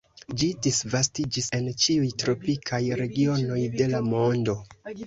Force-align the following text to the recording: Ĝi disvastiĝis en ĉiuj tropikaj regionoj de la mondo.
Ĝi 0.43 0.47
disvastiĝis 0.67 1.51
en 1.59 1.69
ĉiuj 1.85 2.09
tropikaj 2.25 2.83
regionoj 3.05 3.63
de 3.79 3.93
la 3.97 4.07
mondo. 4.13 4.63